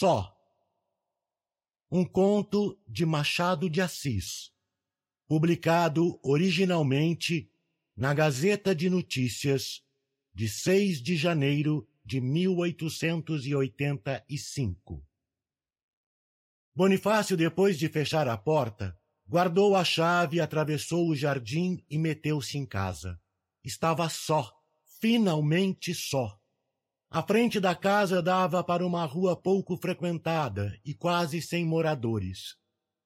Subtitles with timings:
[0.00, 0.34] Só.
[1.90, 4.50] Um conto de Machado de Assis,
[5.28, 7.52] publicado originalmente
[7.94, 9.82] na Gazeta de Notícias
[10.32, 15.06] de 6 de janeiro de 1885.
[16.74, 18.98] Bonifácio, depois de fechar a porta,
[19.28, 23.20] guardou a chave, atravessou o jardim e meteu-se em casa.
[23.62, 24.50] Estava só,
[24.98, 26.39] finalmente só.
[27.12, 32.54] A frente da casa dava para uma rua pouco frequentada e quase sem moradores.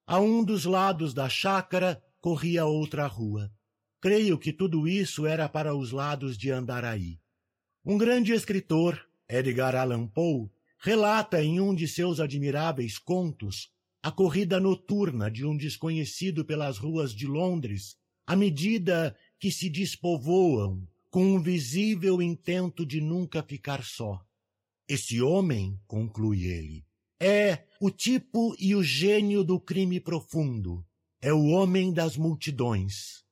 [0.05, 3.51] A um dos lados da chácara corria outra rua.
[3.99, 7.19] Creio que tudo isso era para os lados de Andaraí.
[7.83, 13.71] Um grande escritor, Edgar Allan Poe, relata em um de seus admiráveis contos
[14.03, 20.87] a corrida noturna de um desconhecido pelas ruas de Londres, à medida que se despovoam
[21.15, 24.19] com um visível intento de nunca ficar só.
[24.85, 26.85] Esse homem, conclui ele,
[27.17, 30.85] é o tipo e o gênio do crime profundo.
[31.21, 33.23] É o homem das multidões.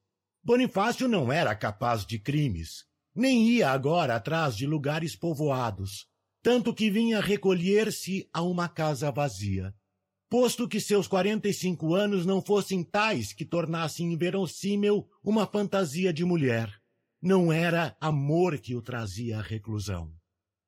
[0.41, 6.08] Bonifácio não era capaz de crimes, nem ia agora atrás de lugares povoados,
[6.41, 9.75] tanto que vinha recolher-se a uma casa vazia.
[10.30, 16.13] Posto que seus quarenta e cinco anos não fossem tais que tornassem inverossímil uma fantasia
[16.13, 16.81] de mulher
[17.23, 20.13] não era amor que o trazia à reclusão.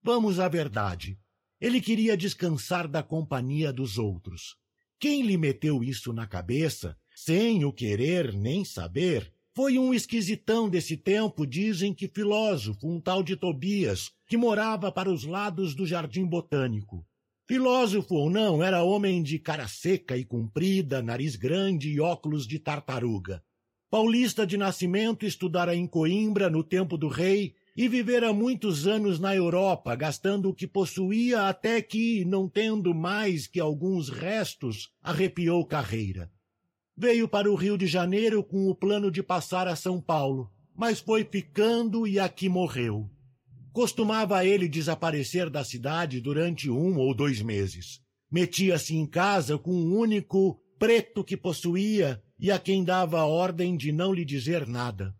[0.01, 1.19] Vamos à verdade.
[1.59, 4.55] Ele queria descansar da companhia dos outros.
[4.97, 10.95] Quem lhe meteu isso na cabeça, sem o querer nem saber, foi um esquisitão desse
[10.95, 16.25] tempo, dizem que filósofo, um tal de Tobias, que morava para os lados do jardim
[16.25, 17.05] botânico.
[17.45, 22.59] Filósofo ou não, era homem de cara seca e comprida, nariz grande e óculos de
[22.59, 23.43] tartaruga.
[23.95, 29.33] Paulista de nascimento, estudara em Coimbra no tempo do rei e vivera muitos anos na
[29.33, 36.29] Europa, gastando o que possuía até que, não tendo mais que alguns restos, arrepiou carreira.
[36.97, 40.99] Veio para o Rio de Janeiro com o plano de passar a São Paulo, mas
[40.99, 43.09] foi ficando e aqui morreu.
[43.71, 48.01] Costumava ele desaparecer da cidade durante um ou dois meses.
[48.29, 53.75] Metia-se em casa com um único preto que possuía e a quem dava a ordem
[53.75, 55.15] de não lhe dizer nada.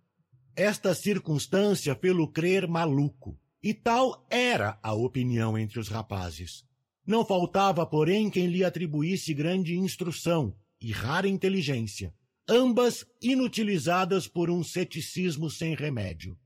[0.55, 6.63] Esta circunstância fê-lo crer maluco, e tal era a opinião entre os rapazes.
[7.05, 12.13] Não faltava, porém, quem lhe atribuísse grande instrução e rara inteligência,
[12.47, 16.37] ambas inutilizadas por um ceticismo sem remédio.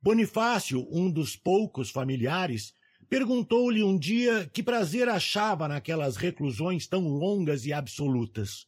[0.00, 2.72] Bonifácio, um dos poucos familiares,
[3.08, 8.67] perguntou-lhe um dia que prazer achava naquelas reclusões tão longas e absolutas.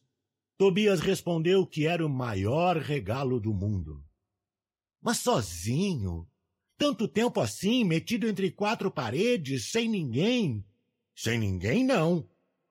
[0.61, 4.05] Tobias respondeu que era o maior regalo do mundo.
[5.01, 6.29] Mas sozinho?
[6.77, 10.63] Tanto tempo assim, metido entre quatro paredes, sem ninguém?
[11.15, 12.29] Sem ninguém, não.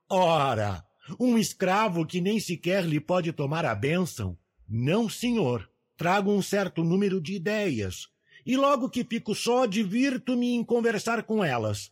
[0.08, 0.86] Ora,
[1.18, 4.38] um escravo que nem sequer lhe pode tomar a bênção?
[4.68, 5.68] Não, senhor.
[5.96, 8.06] Trago um certo número de ideias.
[8.46, 11.90] E logo que fico só, divirto-me em conversar com elas.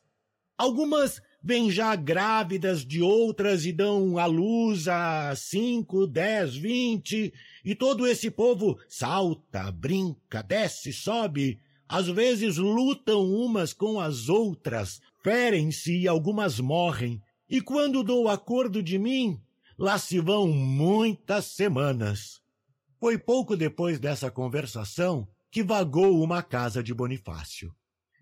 [0.56, 7.32] Algumas vêm já grávidas de outras e dão à luz a cinco, dez, vinte,
[7.64, 15.00] e todo esse povo salta, brinca, desce, sobe, às vezes lutam umas com as outras,
[15.22, 19.40] ferem-se e algumas morrem, e quando dou acordo de mim,
[19.78, 22.40] lá se vão muitas semanas.
[23.00, 27.72] Foi pouco depois dessa conversação que vagou uma casa de Bonifácio.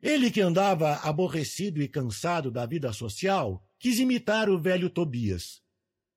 [0.03, 5.63] Ele que andava aborrecido e cansado da vida social, quis imitar o velho Tobias.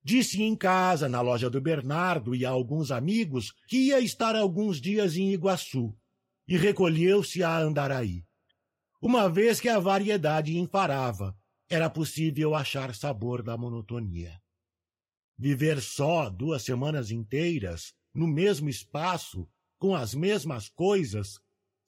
[0.04, 4.80] Disse em casa, na loja do Bernardo e a alguns amigos que ia estar alguns
[4.80, 5.96] dias em Iguaçu
[6.48, 8.26] e recolheu-se a Andaraí.
[9.02, 11.38] Uma vez que a variedade enfarava,
[11.70, 14.42] era possível achar sabor da monotonia.
[15.38, 19.48] Viver só duas semanas inteiras, no mesmo espaço,
[19.78, 21.40] com as mesmas coisas,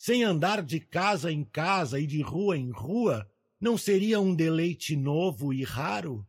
[0.01, 4.95] sem andar de casa em casa e de rua em rua, não seria um deleite
[4.95, 6.25] novo e raro?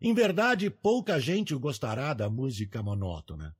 [0.00, 3.56] Em verdade, pouca gente gostará da música monótona.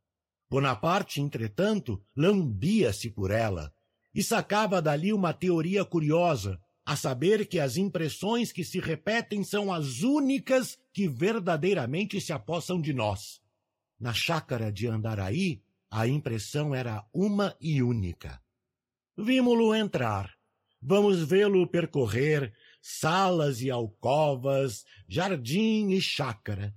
[0.49, 3.75] Bonaparte, entretanto, lambia-se por ela
[4.15, 9.73] e sacava dali uma teoria curiosa, a saber que as impressões que se repetem são
[9.73, 13.41] as únicas que verdadeiramente se apossam de nós.
[13.99, 15.61] Na chácara de Andaraí,
[15.91, 18.41] a impressão era uma e única.
[19.21, 20.33] Vimo-lo entrar.
[20.81, 26.73] Vamos vê-lo percorrer salas e alcovas, jardim e chácara.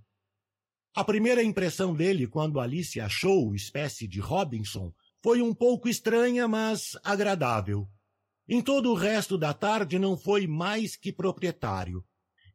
[0.96, 4.92] A primeira impressão dele quando ali se achou, espécie de Robinson,
[5.22, 7.88] foi um pouco estranha, mas agradável.
[8.50, 12.04] Em todo o resto da tarde não foi mais que proprietário.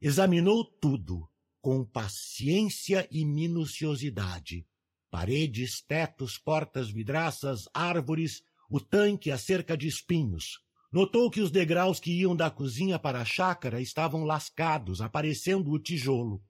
[0.00, 1.30] Examinou tudo.
[1.60, 4.64] com paciência e minuciosidade.
[5.10, 10.60] Paredes, tetos, portas vidraças, árvores, o tanque, a cerca de espinhos.
[10.92, 15.78] Notou que os degraus que iam da cozinha para a chácara estavam lascados, aparecendo o
[15.78, 16.42] tijolo.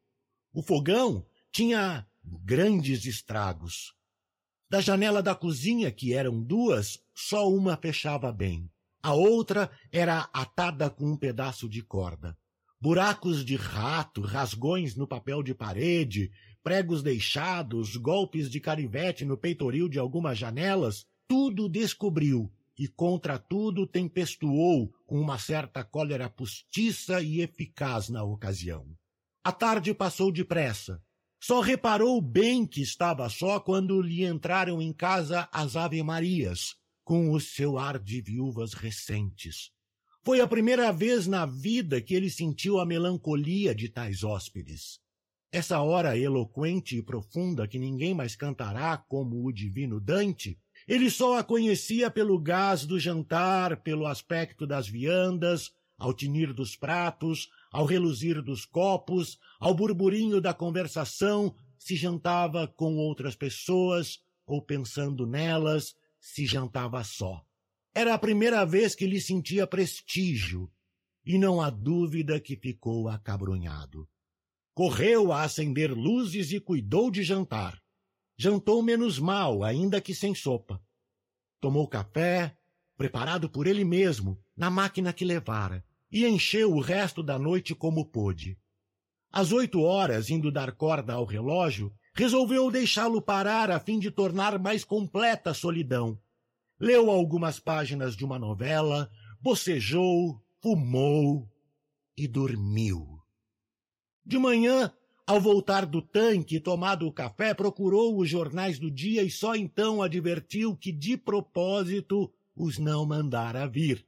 [0.52, 3.94] O fogão tinha grandes estragos.
[4.68, 8.70] Da janela da cozinha, que eram duas, só uma fechava bem.
[9.02, 12.36] A outra era atada com um pedaço de corda.
[12.80, 16.30] Buracos de rato, rasgões no papel de parede,
[16.62, 23.86] pregos deixados, golpes de carivete no peitoril de algumas janelas, tudo descobriu e contra tudo
[23.86, 28.86] tempestuou com uma certa cólera postiça e eficaz na ocasião.
[29.42, 31.02] A tarde passou depressa.
[31.40, 36.74] Só reparou bem que estava só quando lhe entraram em casa as Ave-Marias,
[37.04, 39.70] com o seu ar de viúvas recentes.
[40.24, 44.98] Foi a primeira vez na vida que ele sentiu a melancolia de tais hóspedes.
[45.52, 51.38] Essa hora eloquente e profunda que ninguém mais cantará como o divino Dante, ele só
[51.38, 57.84] a conhecia pelo gás do jantar, pelo aspecto das viandas, ao tinir dos pratos, ao
[57.84, 65.96] reluzir dos copos, ao burburinho da conversação, se jantava com outras pessoas ou pensando nelas,
[66.20, 67.44] se jantava só.
[67.94, 70.70] Era a primeira vez que lhe sentia prestígio,
[71.24, 74.08] e não há dúvida que ficou acabrunhado.
[74.72, 77.82] Correu a acender luzes e cuidou de jantar.
[78.36, 80.80] Jantou menos mal, ainda que sem sopa.
[81.60, 82.56] Tomou café,
[82.96, 88.04] preparado por ele mesmo, na máquina que levara, e encheu o resto da noite como
[88.04, 88.58] pôde.
[89.32, 94.58] Às oito horas, indo dar corda ao relógio, resolveu deixá-lo parar a fim de tornar
[94.58, 96.18] mais completa a solidão.
[96.78, 99.10] Leu algumas páginas de uma novela,
[99.40, 101.48] bocejou, fumou
[102.16, 103.18] e dormiu.
[104.24, 104.92] De manhã,
[105.26, 110.00] ao voltar do tanque tomado o café, procurou os jornais do dia e só então
[110.00, 114.06] advertiu que, de propósito, os não mandara vir.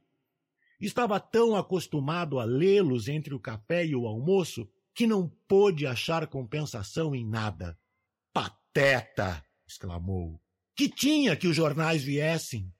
[0.79, 6.25] Estava tão acostumado a lê-los entre o café e o almoço que não pôde achar
[6.25, 7.77] compensação em nada.
[8.33, 9.43] Pateta!
[9.67, 10.41] exclamou.
[10.73, 12.73] Que tinha que os jornais viessem?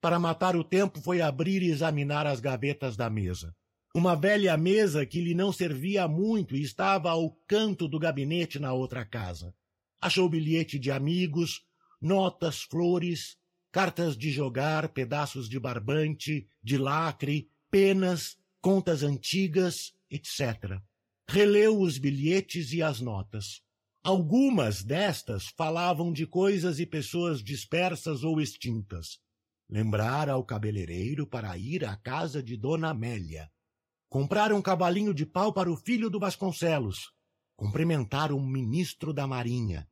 [0.00, 3.54] Para matar o tempo, foi abrir e examinar as gavetas da mesa.
[3.94, 8.72] Uma velha mesa que lhe não servia muito e estava ao canto do gabinete na
[8.72, 9.54] outra casa.
[10.00, 11.62] Achou bilhete de amigos,
[12.00, 13.36] notas, flores,
[13.70, 20.80] cartas de jogar, pedaços de barbante, de lacre, penas, contas antigas, etc.
[21.28, 23.60] Releu os bilhetes e as notas.
[24.02, 29.20] Algumas destas falavam de coisas e pessoas dispersas ou extintas.
[29.68, 33.51] Lembrara ao cabeleireiro para ir à casa de Dona Amélia.
[34.12, 37.10] Comprar um cavalinho de pau para o filho do Vasconcelos.
[37.56, 39.88] Cumprimentar um ministro da Marinha.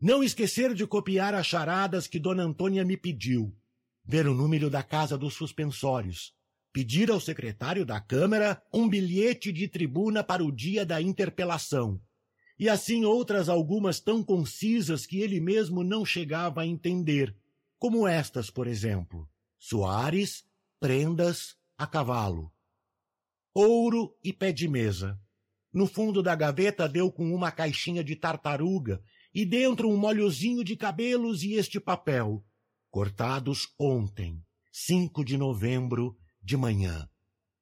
[0.00, 3.56] Não esquecer de copiar as charadas que Dona Antônia me pediu.
[4.04, 6.34] Ver o número da casa dos suspensórios
[6.72, 12.02] pedir ao secretário da Câmara um bilhete de tribuna para o dia da interpelação,
[12.58, 17.32] e assim outras algumas tão concisas que ele mesmo não chegava a entender,
[17.78, 19.30] como estas, por exemplo.
[19.56, 20.44] Soares,
[20.80, 22.52] prendas, a cavalo.
[23.54, 25.16] Ouro e pé de mesa.
[25.72, 29.00] No fundo da gaveta deu com uma caixinha de tartaruga
[29.32, 32.44] e dentro um molhozinho de cabelos e este papel,
[32.90, 37.08] cortados ontem, 5 de novembro de manhã,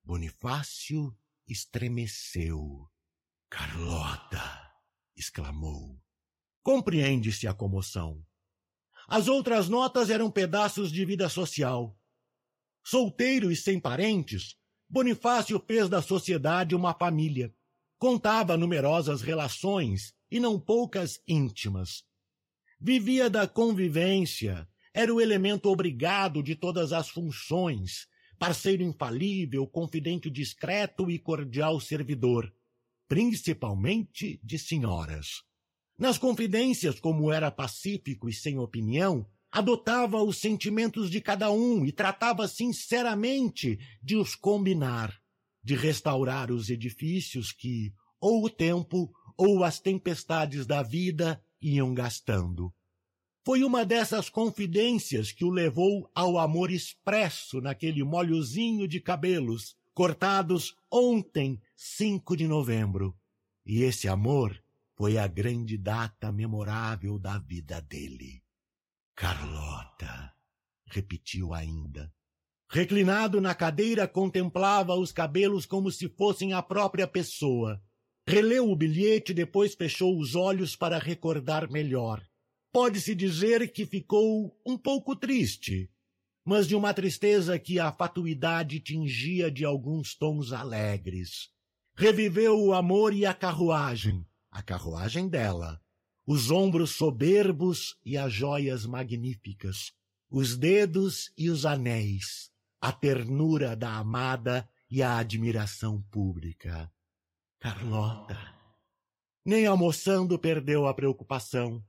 [0.02, 1.14] Bonifácio
[1.46, 2.88] estremeceu.
[3.50, 4.72] Carlota!
[5.14, 6.00] exclamou.
[6.62, 8.24] Compreende-se a comoção.
[9.06, 11.94] As outras notas eram pedaços de vida social.
[12.82, 14.56] Solteiro e sem parentes,
[14.92, 17.50] Bonifácio fez da sociedade uma família.
[17.98, 22.04] Contava numerosas relações e não poucas íntimas.
[22.78, 28.06] Vivia da convivência, era o elemento obrigado de todas as funções,
[28.38, 32.54] parceiro infalível, confidente discreto e cordial servidor,
[33.08, 35.42] principalmente de senhoras.
[35.98, 41.92] Nas confidências, como era pacífico e sem opinião, adotava os sentimentos de cada um e
[41.92, 45.14] tratava sinceramente de os combinar,
[45.62, 52.72] de restaurar os edifícios que, ou o tempo, ou as tempestades da vida iam gastando.
[53.44, 60.74] Foi uma dessas confidências que o levou ao amor expresso naquele molhozinho de cabelos, cortados
[60.90, 63.14] ontem, 5 de novembro.
[63.66, 64.58] E esse amor
[64.96, 68.41] foi a grande data memorável da vida dele.
[69.14, 70.32] Carlota,
[70.86, 72.12] repetiu ainda.
[72.68, 77.82] Reclinado na cadeira, contemplava os cabelos como se fossem a própria pessoa.
[78.26, 82.22] Releu o bilhete depois fechou os olhos para recordar melhor.
[82.72, 85.90] Pode-se dizer que ficou um pouco triste,
[86.44, 91.50] mas de uma tristeza que a fatuidade tingia de alguns tons alegres.
[91.94, 95.78] Reviveu o amor e a carruagem, a carruagem dela,
[96.26, 99.92] os ombros soberbos e as joias magníficas,
[100.30, 102.50] os dedos e os anéis,
[102.80, 106.90] a ternura da amada e a admiração pública.
[107.58, 108.38] Carlota.
[109.44, 111.82] Nem almoçando perdeu a preocupação.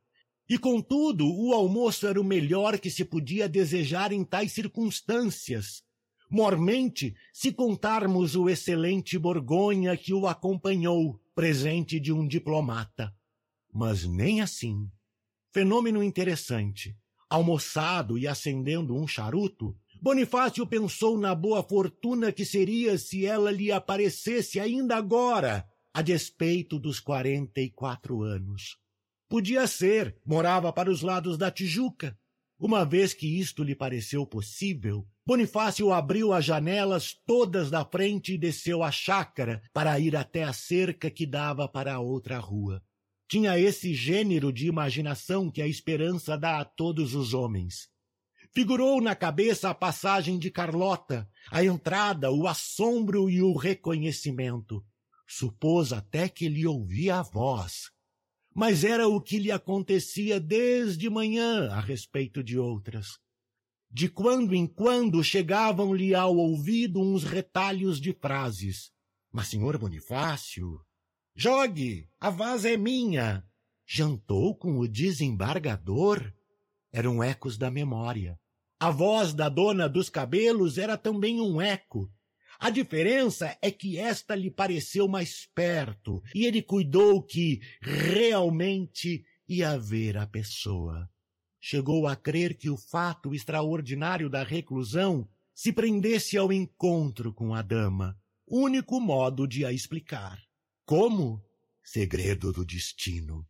[0.49, 5.83] E contudo, o almoço era o melhor que se podia desejar em tais circunstâncias,
[6.29, 13.13] mormente se contarmos o excelente Borgonha que o acompanhou, presente de um diplomata.
[13.73, 14.87] Mas nem assim.
[15.51, 16.95] Fenômeno interessante.
[17.29, 23.71] Almoçado e acendendo um charuto, Bonifácio pensou na boa fortuna que seria se ela lhe
[23.71, 28.77] aparecesse ainda agora, a despeito dos quarenta e quatro anos.
[29.29, 32.17] Podia ser, morava para os lados da Tijuca.
[32.59, 38.37] Uma vez que isto lhe pareceu possível, Bonifácio abriu as janelas todas da frente e
[38.37, 42.83] desceu a chácara para ir até a cerca que dava para a outra rua.
[43.33, 47.89] Tinha esse gênero de imaginação que a esperança dá a todos os homens.
[48.53, 54.85] Figurou na cabeça a passagem de Carlota, a entrada, o assombro e o reconhecimento.
[55.27, 57.89] Supôs até que lhe ouvia a voz.
[58.53, 63.17] Mas era o que lhe acontecia desde manhã a respeito de outras.
[63.89, 68.91] De quando em quando chegavam-lhe ao ouvido uns retalhos de frases.
[69.31, 70.79] Mas, senhor Bonifácio,
[71.35, 73.43] Jogue, a vaza é minha.
[73.87, 76.31] Jantou com o desembargador?
[76.91, 78.39] Eram ecos da memória.
[78.79, 82.11] A voz da dona dos cabelos era também um eco.
[82.59, 89.77] A diferença é que esta lhe pareceu mais perto e ele cuidou que realmente ia
[89.77, 91.09] ver a pessoa.
[91.59, 97.61] Chegou a crer que o fato extraordinário da reclusão se prendesse ao encontro com a
[97.61, 98.15] dama,
[98.47, 100.37] único modo de a explicar.
[100.85, 101.41] Como?
[101.81, 103.47] Segredo do destino.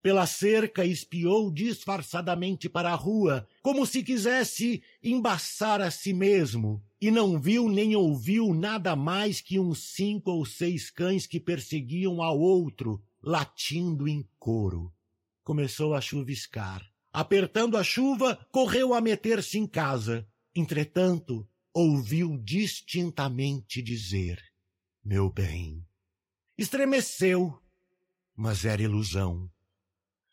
[0.00, 7.10] Pela cerca espiou disfarçadamente para a rua, como se quisesse embaçar a si mesmo, e
[7.10, 12.38] não viu nem ouviu nada mais que uns cinco ou seis cães que perseguiam ao
[12.38, 14.92] outro, latindo em coro.
[15.42, 16.88] Começou a chuviscar.
[17.12, 20.24] Apertando a chuva, correu a meter-se em casa.
[20.54, 24.40] Entretanto, ouviu distintamente dizer:
[25.04, 25.84] Meu bem,
[26.58, 27.56] Estremeceu,
[28.34, 29.48] mas era ilusão.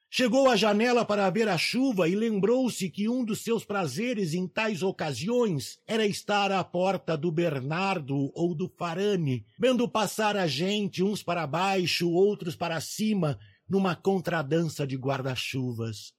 [0.10, 4.48] Chegou à janela para ver a chuva e lembrou-se que um dos seus prazeres em
[4.48, 11.04] tais ocasiões era estar à porta do Bernardo ou do Farane, vendo passar a gente
[11.04, 13.38] uns para baixo, outros para cima,
[13.70, 16.12] numa contradança de guarda-chuvas.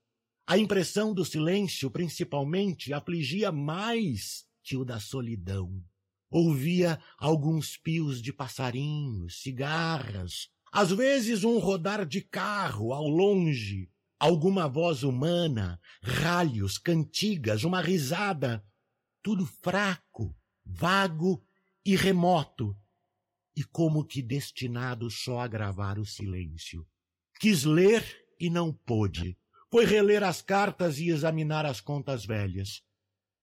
[0.47, 5.83] A impressão do silêncio, principalmente, afligia mais que o da solidão.
[6.31, 14.69] Ouvia alguns pios de passarinhos, cigarras, às vezes um rodar de carro ao longe, alguma
[14.69, 18.65] voz humana, ralhos, cantigas, uma risada,
[19.23, 21.43] tudo fraco, vago
[21.85, 22.77] e remoto,
[23.57, 26.87] e como que destinado só a gravar o silêncio.
[27.41, 28.05] Quis ler
[28.39, 29.39] e não pôde.
[29.71, 32.83] Foi reler as cartas e examinar as contas velhas.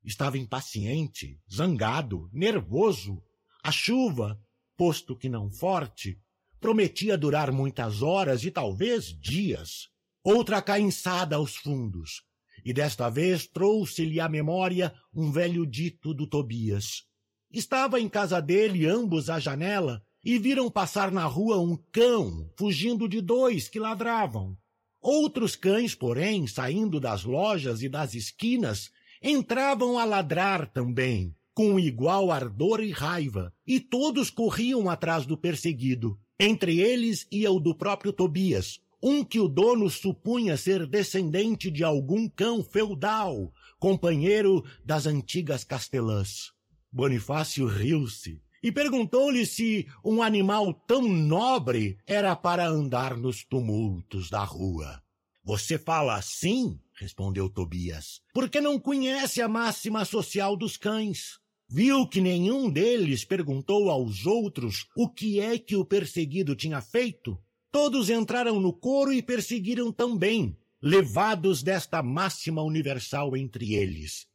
[0.03, 3.21] Estava impaciente, zangado, nervoso.
[3.63, 4.39] A chuva,
[4.75, 6.19] posto que não forte,
[6.59, 9.87] prometia durar muitas horas e talvez dias.
[10.23, 12.23] Outra cainçada aos fundos.
[12.65, 17.03] E desta vez trouxe-lhe à memória um velho dito do Tobias.
[17.51, 23.07] Estava em casa dele, ambos à janela, e viram passar na rua um cão, fugindo
[23.07, 24.57] de dois que ladravam.
[25.01, 28.89] Outros cães, porém, saindo das lojas e das esquinas,
[29.23, 36.19] entravam a ladrar também, com igual ardor e raiva, e todos corriam atrás do perseguido.
[36.39, 41.83] Entre eles ia o do próprio Tobias, um que o dono supunha ser descendente de
[41.83, 46.51] algum cão feudal, companheiro das antigas castelãs.
[46.91, 54.43] Bonifácio riu-se e perguntou-lhe se um animal tão nobre era para andar nos tumultos da
[54.43, 55.01] rua.
[55.43, 56.79] Você fala assim?
[56.95, 61.39] Respondeu Tobias, porque não conhece a máxima social dos cães.
[61.69, 67.37] Viu que nenhum deles perguntou aos outros o que é que o perseguido tinha feito?
[67.71, 74.27] Todos entraram no coro e perseguiram também, levados desta máxima universal entre eles.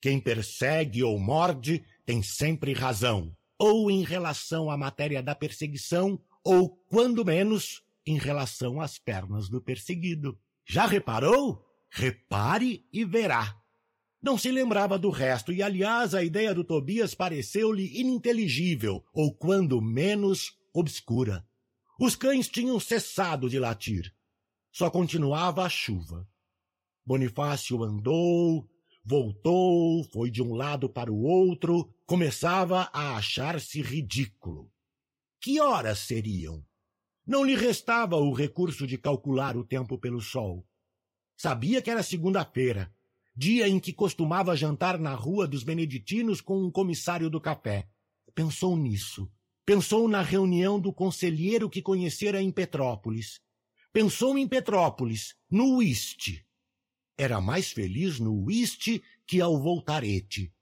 [0.00, 6.70] Quem persegue ou morde tem sempre razão, ou em relação à matéria da perseguição, ou,
[6.88, 10.38] quando menos, em relação às pernas do perseguido.
[10.66, 11.69] Já reparou?
[11.90, 13.60] Repare e verá.
[14.22, 19.80] Não se lembrava do resto, e aliás a ideia do Tobias pareceu-lhe ininteligível, ou quando
[19.80, 21.44] menos, obscura.
[21.98, 24.14] Os cães tinham cessado de latir.
[24.72, 26.28] Só continuava a chuva.
[27.04, 28.68] Bonifácio andou,
[29.04, 34.70] voltou, foi de um lado para o outro, começava a achar-se ridículo.
[35.40, 36.64] Que horas seriam?
[37.26, 40.66] Não lhe restava o recurso de calcular o tempo pelo sol.
[41.42, 42.94] Sabia que era segunda-feira,
[43.34, 47.88] dia em que costumava jantar na rua dos Beneditinos com um comissário do café.
[48.34, 49.26] Pensou nisso.
[49.64, 53.40] Pensou na reunião do conselheiro que conhecera em Petrópolis.
[53.90, 56.46] Pensou em Petrópolis, no uíste.
[57.16, 60.52] Era mais feliz no uíste que ao voltarete.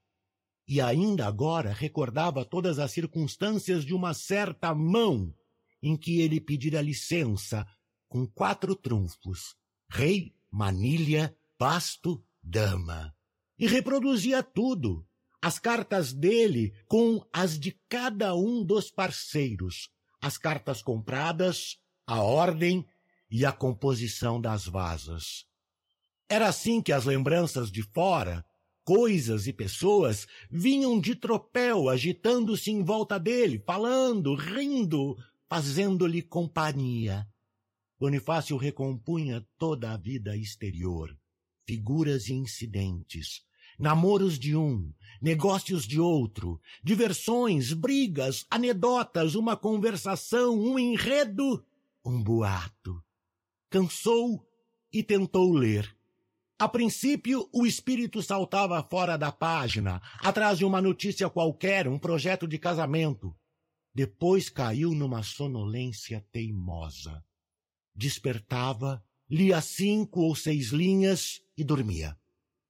[0.69, 5.35] E ainda agora recordava todas as circunstâncias de uma certa mão
[5.83, 7.67] em que ele pedira licença
[8.09, 9.57] com quatro trunfos:
[9.91, 13.15] rei, manilha, pasto, dama.
[13.59, 15.07] E reproduzia tudo,
[15.41, 19.91] as cartas dele com as de cada um dos parceiros,
[20.21, 21.77] as cartas compradas,
[22.07, 22.87] a ordem
[23.31, 25.45] e a composição das vasas.
[26.29, 28.45] Era assim que as lembranças de fora,
[28.85, 35.17] coisas e pessoas, vinham de tropel agitando-se em volta dele, falando, rindo,
[35.49, 37.27] fazendo-lhe companhia.
[37.99, 41.19] Bonifácio recompunha toda a vida exterior,
[41.67, 43.43] figuras e incidentes,
[43.77, 51.65] namoros de um, negócios de outro, diversões, brigas, anedotas, uma conversação, um enredo,
[52.05, 53.03] um boato.
[53.69, 54.49] Cansou
[54.93, 55.93] e tentou ler.
[56.57, 62.47] A princípio, o espírito saltava fora da página, atrás de uma notícia qualquer, um projeto
[62.47, 63.35] de casamento.
[63.95, 67.25] Depois caiu numa sonolência teimosa.
[67.99, 72.17] Despertava, lia cinco ou seis linhas e dormia.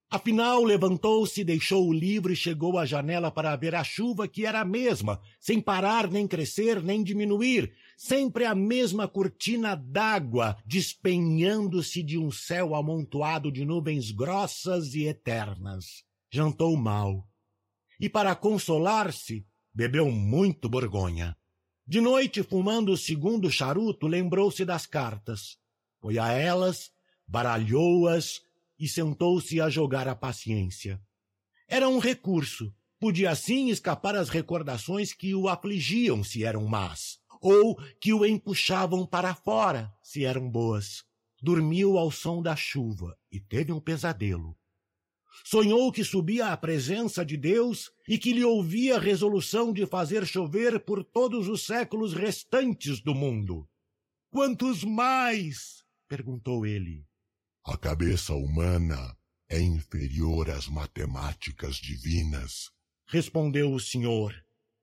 [0.09, 4.61] Afinal, levantou-se, deixou o livro e chegou à janela para ver a chuva que era
[4.61, 12.17] a mesma, sem parar, nem crescer, nem diminuir, sempre a mesma cortina d'água despenhando-se de
[12.17, 16.03] um céu amontoado de nuvens grossas e eternas.
[16.31, 17.23] Jantou mal.
[17.99, 21.37] E para consolar-se, Bebeu muito borgonha.
[21.89, 25.57] De noite, fumando o segundo charuto, lembrou-se das cartas.
[25.99, 26.91] Foi a elas,
[27.25, 28.43] baralhou-as
[28.77, 31.01] e sentou-se a jogar a paciência.
[31.67, 32.71] Era um recurso.
[32.99, 39.03] Podia assim escapar às recordações que o afligiam se eram más, ou que o empuxavam
[39.03, 41.03] para fora se eram boas.
[41.41, 44.55] Dormiu ao som da chuva e teve um pesadelo.
[45.43, 50.25] Sonhou que subia à presença de Deus e que lhe ouvia a resolução de fazer
[50.25, 53.67] chover por todos os séculos restantes do mundo.
[54.29, 55.83] Quantos mais?
[56.07, 57.05] perguntou ele.
[57.65, 59.15] A cabeça humana
[59.49, 62.71] é inferior às matemáticas divinas,
[63.07, 64.35] respondeu o senhor.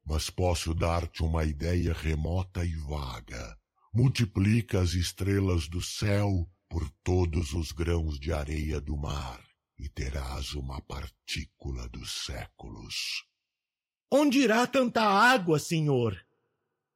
[0.05, 3.57] Mas posso dar-te uma ideia remota e vaga.
[3.93, 9.46] Multiplica as estrelas do céu por todos os grãos de areia do mar
[9.79, 13.25] e terás uma partícula dos séculos.
[14.11, 16.17] Onde irá tanta água, senhor?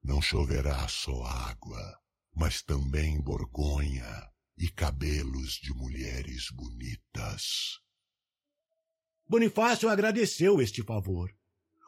[0.03, 1.99] Não choverá só água,
[2.35, 7.81] mas também borgonha e cabelos de mulheres bonitas.
[9.27, 11.31] Bonifácio agradeceu este favor.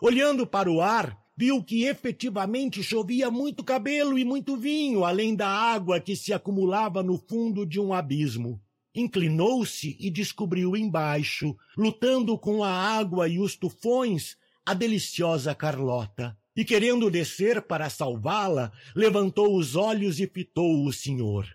[0.01, 5.49] Olhando para o ar, viu que efetivamente chovia muito cabelo e muito vinho, além da
[5.49, 8.63] água que se acumulava no fundo de um abismo.
[8.95, 16.37] Inclinou-se e descobriu embaixo, lutando com a água e os tufões, a deliciosa Carlota.
[16.55, 21.47] E querendo descer para salvá-la, levantou os olhos e fitou o senhor.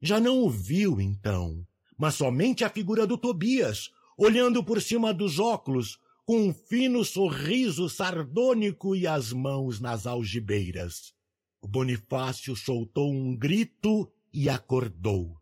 [0.00, 5.38] Já não o viu, então, mas somente a figura do Tobias, olhando por cima dos
[5.38, 11.14] óculos, com um fino sorriso sardônico e as mãos nas algibeiras.
[11.62, 15.36] Bonifácio soltou um grito e acordou.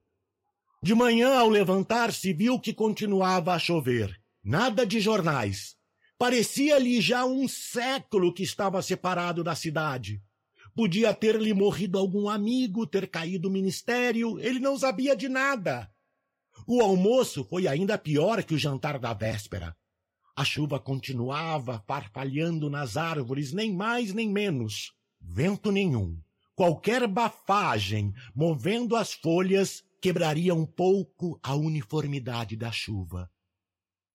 [0.84, 4.20] De manhã, ao levantar-se, viu que continuava a chover.
[4.44, 5.76] Nada de jornais.
[6.18, 10.20] Parecia-lhe já um século que estava separado da cidade.
[10.76, 15.90] Podia ter-lhe morrido algum amigo, ter caído o ministério, ele não sabia de nada.
[16.66, 19.74] O almoço foi ainda pior que o jantar da véspera.
[20.36, 24.92] A chuva continuava farfalhando nas árvores, nem mais nem menos.
[25.18, 26.20] Vento nenhum.
[26.54, 33.32] Qualquer bafagem, movendo as folhas, quebraria um pouco a uniformidade da chuva.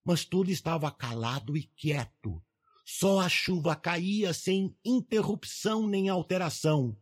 [0.05, 2.39] Mas tudo estava calado e quieto.
[2.85, 6.95] Só a chuva caía sem interrupção nem alteração.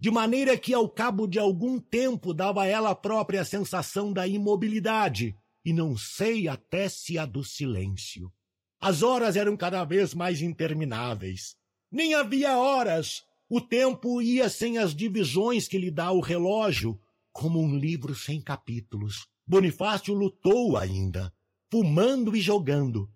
[0.00, 5.36] de maneira que ao cabo de algum tempo dava ela própria a sensação da imobilidade,
[5.62, 8.32] e não sei até se a do silêncio.
[8.80, 11.54] As horas eram cada vez mais intermináveis.
[11.90, 13.22] Nem havia horas.
[13.46, 16.98] O tempo ia sem as divisões que lhe dá o relógio,
[17.32, 19.26] como um livro sem capítulos.
[19.46, 21.32] Bonifácio lutou ainda,
[21.70, 23.10] fumando e jogando.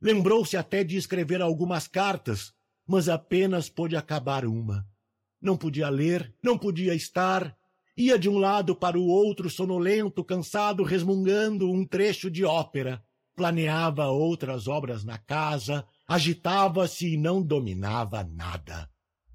[0.00, 2.52] Lembrou-se até de escrever algumas cartas,
[2.86, 4.86] mas apenas pôde acabar uma.
[5.40, 7.56] Não podia ler, não podia estar.
[7.96, 13.02] Ia de um lado para o outro, sonolento, cansado, resmungando um trecho de ópera.
[13.34, 18.91] Planeava outras obras na casa, agitava-se e não dominava nada.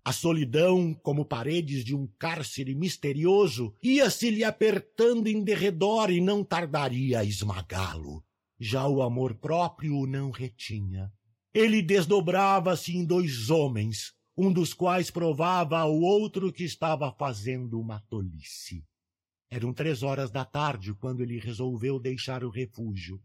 [0.07, 7.19] A solidão, como paredes de um cárcere misterioso, ia-se-lhe apertando em derredor e não tardaria
[7.19, 8.23] a esmagá-lo.
[8.57, 11.11] Já o amor próprio o não retinha.
[11.53, 17.99] Ele desdobrava-se em dois homens, um dos quais provava ao outro que estava fazendo uma
[18.09, 18.85] tolice.
[19.51, 23.21] Eram três horas da tarde quando ele resolveu deixar o refúgio.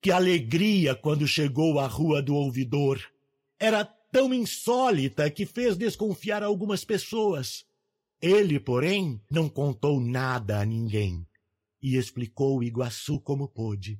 [0.00, 2.98] Que alegria quando chegou à Rua do Ouvidor!
[3.58, 7.64] Era tão insólita que fez desconfiar algumas pessoas.
[8.20, 11.26] Ele, porém, não contou nada a ninguém
[11.82, 13.98] e explicou Iguaçu como pôde.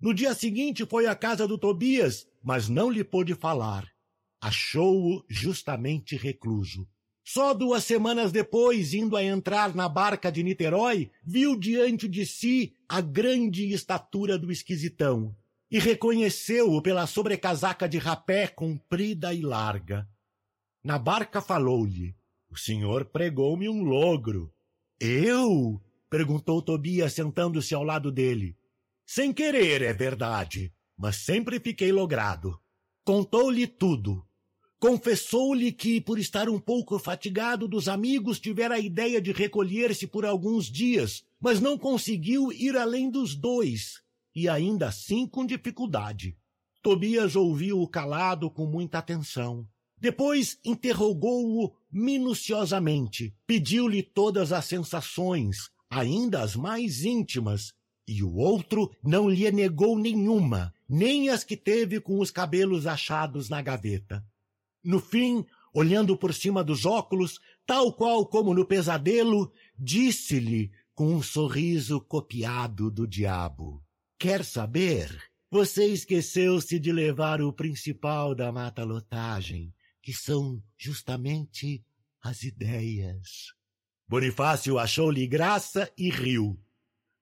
[0.00, 3.88] No dia seguinte foi à casa do Tobias, mas não lhe pôde falar
[4.40, 6.88] achou-o justamente recluso.
[7.24, 12.74] Só duas semanas depois, indo a entrar na barca de Niterói, viu diante de si
[12.88, 15.36] a grande estatura do esquisitão
[15.70, 20.08] e reconheceu-o pela sobrecasaca de rapé comprida e larga.
[20.82, 22.14] Na barca falou-lhe:
[22.50, 24.52] O senhor pregou-me um logro.
[25.00, 25.80] Eu?
[26.08, 28.56] perguntou Tobias, sentando-se ao lado dele.
[29.04, 32.58] Sem querer, é verdade, mas sempre fiquei logrado.
[33.04, 34.26] Contou-lhe tudo,
[34.78, 40.24] Confessou-lhe que, por estar um pouco fatigado dos amigos, tivera a ideia de recolher-se por
[40.24, 44.00] alguns dias, mas não conseguiu ir além dos dois,
[44.38, 46.36] e ainda assim com dificuldade.
[46.80, 49.66] Tobias ouviu-o calado com muita atenção.
[50.00, 57.72] Depois interrogou-o minuciosamente, pediu-lhe todas as sensações, ainda as mais íntimas,
[58.06, 63.48] e o outro não lhe negou nenhuma, nem as que teve com os cabelos achados
[63.48, 64.24] na gaveta.
[64.84, 71.22] No fim, olhando por cima dos óculos, tal qual como no pesadelo, disse-lhe com um
[71.22, 73.82] sorriso copiado do diabo:
[74.18, 75.16] Quer saber?
[75.48, 81.84] Você esqueceu-se de levar o principal da mata-lotagem, que são justamente
[82.20, 83.54] as ideias.
[84.08, 86.58] Bonifácio achou-lhe graça e riu.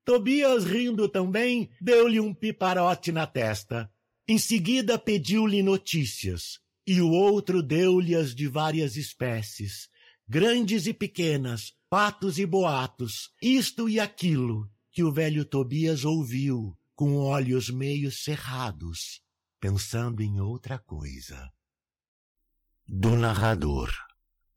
[0.07, 3.93] Tobias, rindo também, deu-lhe um piparote na testa.
[4.27, 9.91] Em seguida pediu-lhe notícias e o outro deu-lhe-as de várias espécies,
[10.27, 17.19] grandes e pequenas, patos e boatos, isto e aquilo, que o velho Tobias ouviu, com
[17.19, 19.21] olhos meio cerrados,
[19.61, 21.53] pensando em outra coisa.
[22.89, 23.93] Do narrador.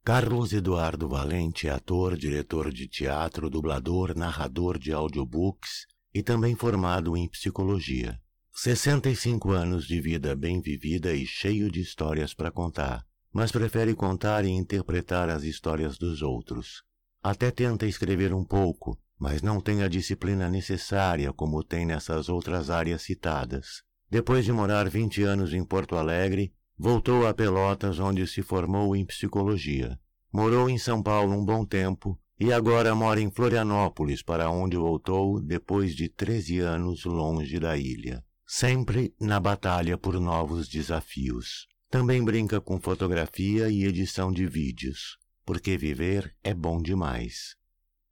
[0.05, 7.17] Carlos Eduardo Valente é ator, diretor de teatro, dublador, narrador de audiobooks e também formado
[7.17, 8.17] em psicologia.
[8.53, 14.45] 65 anos de vida bem vivida e cheio de histórias para contar, mas prefere contar
[14.45, 16.83] e interpretar as histórias dos outros.
[17.21, 22.69] Até tenta escrever um pouco, mas não tem a disciplina necessária como tem nessas outras
[22.69, 23.83] áreas citadas.
[24.09, 29.05] Depois de morar 20 anos em Porto Alegre, voltou a Pelotas, onde se formou em
[29.05, 29.99] psicologia.
[30.31, 35.41] Morou em São Paulo um bom tempo e agora mora em Florianópolis, para onde voltou
[35.41, 41.67] depois de 13 anos longe da ilha sempre na batalha por novos desafios.
[41.87, 47.55] Também brinca com fotografia e edição de vídeos, porque viver é bom demais.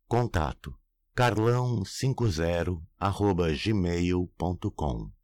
[0.07, 0.77] Contato
[1.17, 5.16] carlão50 arroba gmail.com